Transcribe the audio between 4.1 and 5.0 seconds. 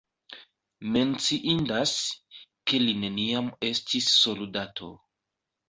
soldato.